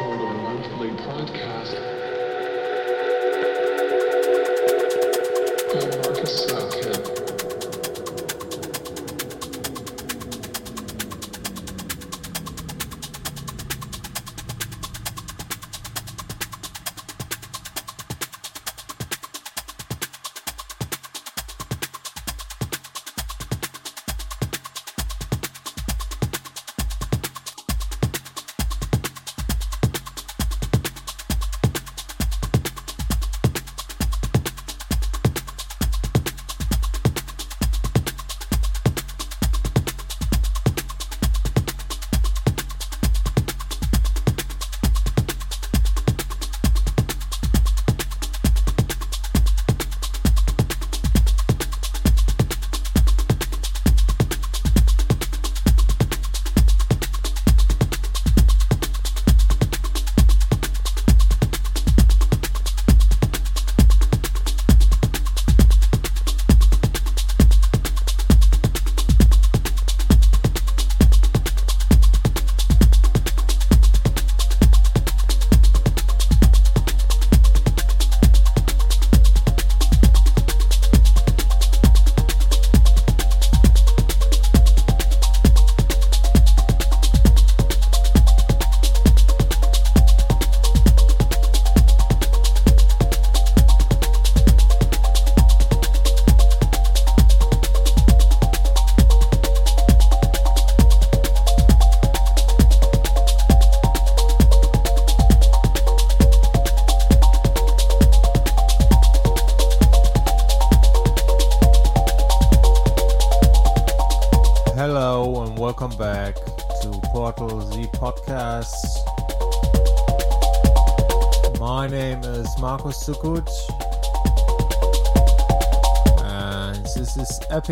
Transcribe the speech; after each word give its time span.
a 0.00 0.34
monthly 0.42 0.90
podcast. 0.90 1.74
I'm 5.72 5.88
Marcus 6.02 6.46
Southcap. 6.46 7.45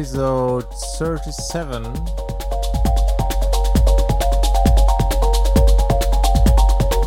Episode 0.04 0.70
37. 0.98 1.82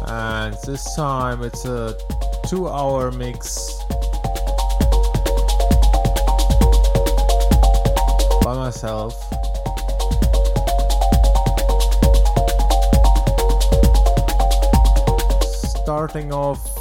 And 0.07 0.55
this 0.65 0.95
time 0.95 1.43
it's 1.43 1.63
a 1.65 1.95
two 2.47 2.67
hour 2.67 3.11
mix 3.11 3.83
by 8.41 8.55
myself. 8.55 9.23
starting 15.83 16.33
off 16.33 16.76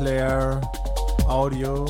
Newsclair 0.00 0.62
audio, 1.28 1.84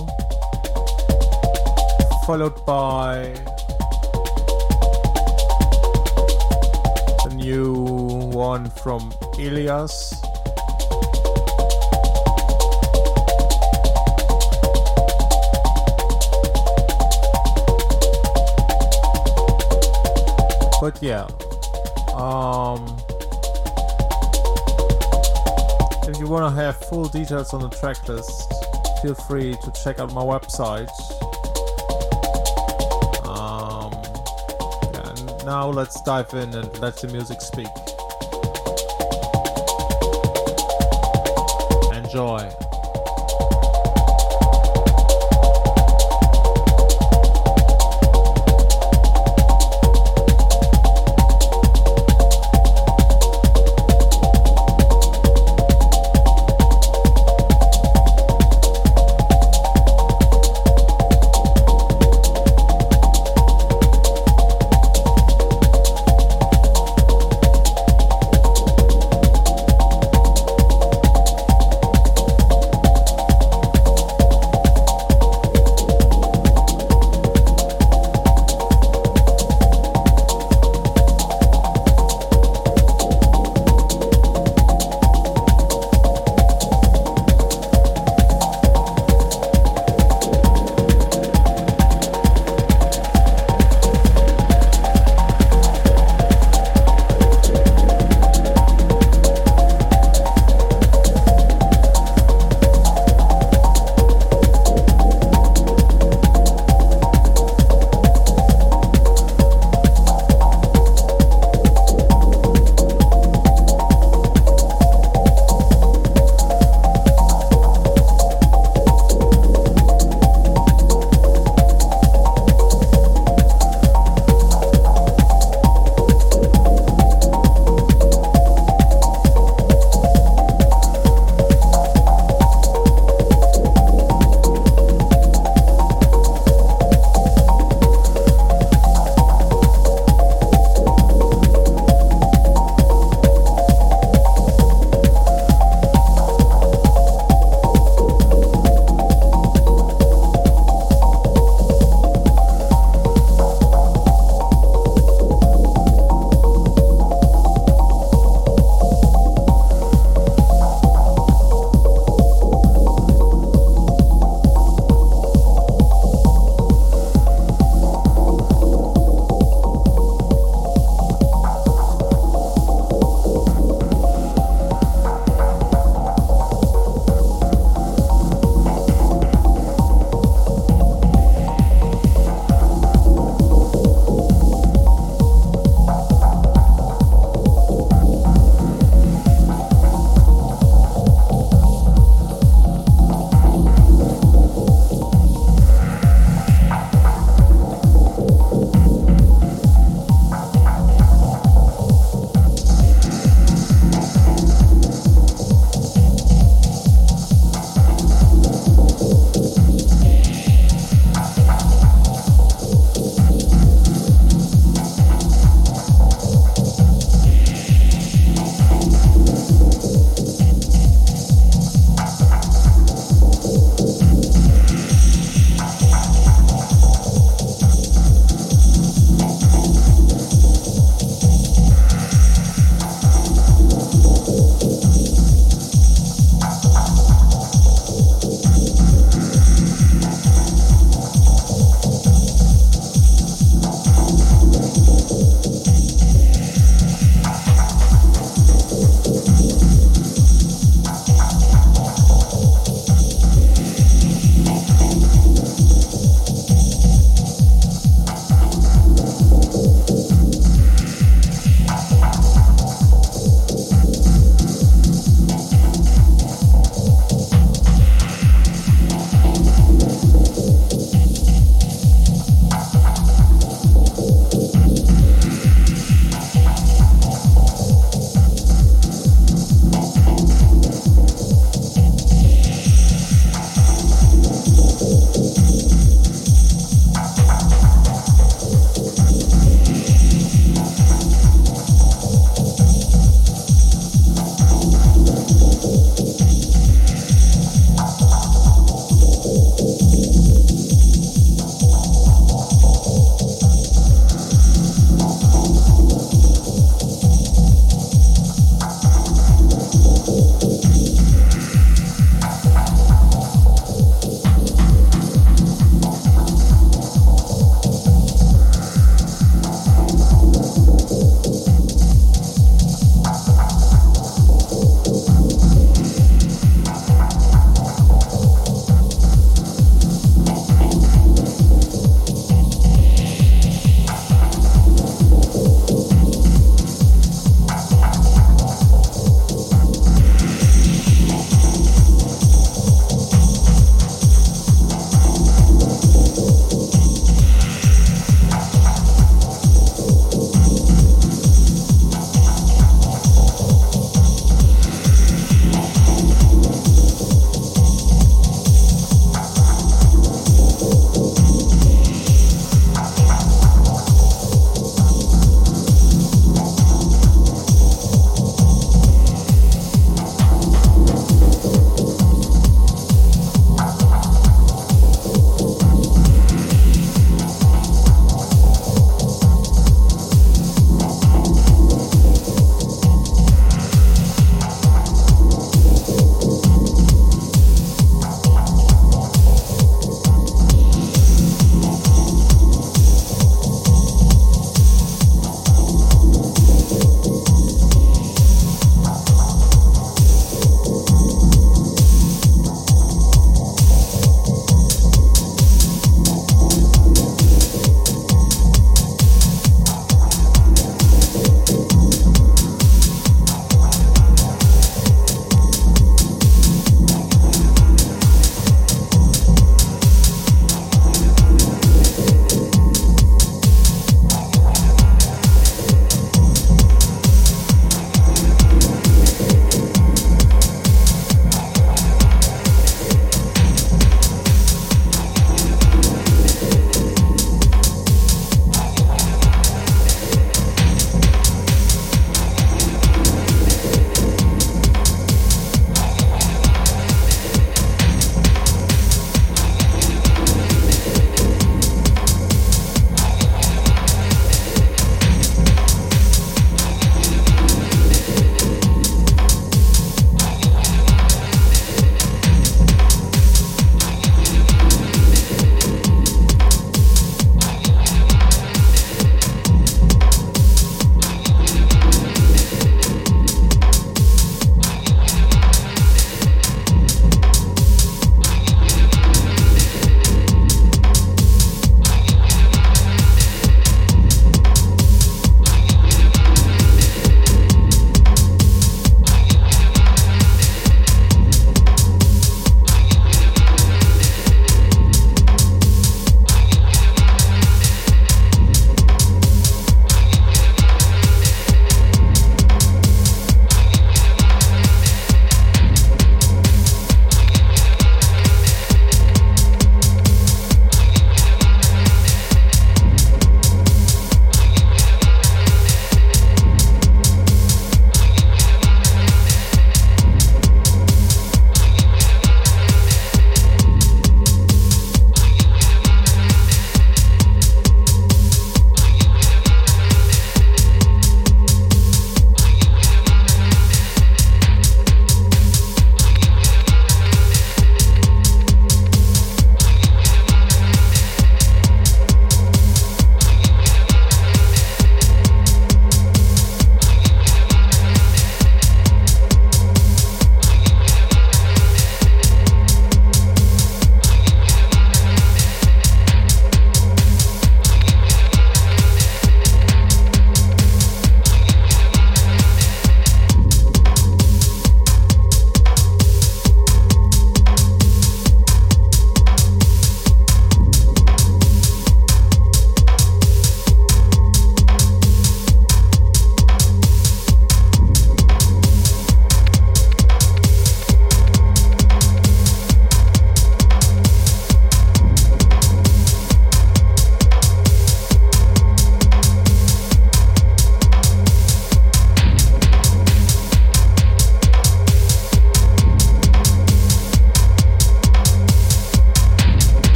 followed 2.27 2.67
by 2.67 3.33
the 7.23 7.33
new 7.37 7.73
one 8.33 8.69
from 8.69 9.13
Elias. 9.39 10.21
But 20.81 21.01
yeah, 21.01 21.29
want 26.31 26.55
to 26.55 26.63
have 26.63 26.77
full 26.77 27.07
details 27.07 27.53
on 27.53 27.61
the 27.61 27.69
track 27.69 28.07
list, 28.09 28.53
feel 29.03 29.15
free 29.15 29.57
to 29.65 29.73
check 29.73 29.99
out 29.99 30.13
my 30.13 30.23
website. 30.23 30.89
Um, 33.27 33.93
and 34.95 35.45
now 35.45 35.69
let's 35.69 36.01
dive 36.03 36.33
in 36.35 36.55
and 36.55 36.79
let 36.79 36.97
the 36.99 37.09
music 37.09 37.41
speak. 37.41 37.67
Enjoy. 41.97 42.50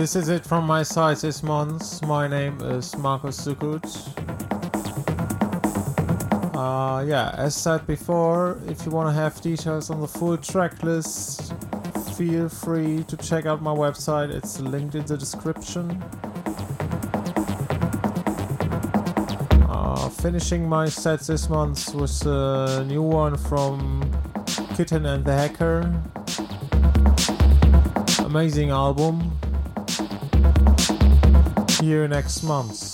This 0.00 0.16
is 0.16 0.30
it 0.30 0.46
from 0.46 0.64
my 0.64 0.82
side 0.82 1.18
this 1.18 1.42
month. 1.42 2.02
My 2.06 2.26
name 2.26 2.58
is 2.62 2.96
Markus 2.96 3.38
Suckut. 3.46 3.84
Uh, 6.56 7.04
yeah, 7.04 7.34
as 7.36 7.54
said 7.54 7.86
before, 7.86 8.58
if 8.66 8.86
you 8.86 8.92
want 8.92 9.10
to 9.10 9.12
have 9.12 9.38
details 9.42 9.90
on 9.90 10.00
the 10.00 10.08
full 10.08 10.38
track 10.38 10.82
list, 10.82 11.52
feel 12.16 12.48
free 12.48 13.04
to 13.08 13.16
check 13.18 13.44
out 13.44 13.60
my 13.60 13.74
website. 13.74 14.30
It's 14.30 14.58
linked 14.58 14.94
in 14.94 15.04
the 15.04 15.18
description. 15.18 16.02
Uh, 19.68 20.08
finishing 20.08 20.66
my 20.66 20.88
set 20.88 21.20
this 21.20 21.50
month 21.50 21.94
was 21.94 22.22
a 22.24 22.86
new 22.88 23.02
one 23.02 23.36
from 23.36 24.10
Kittin 24.76 25.04
and 25.04 25.26
the 25.26 25.36
Hacker. 25.36 25.92
Amazing 28.24 28.70
album. 28.70 29.29
Here 31.90 32.06
next 32.06 32.44
month. 32.44 32.70
2 32.70 32.78
p.m. 32.78 32.78
on 32.78 32.86
a 32.86 32.89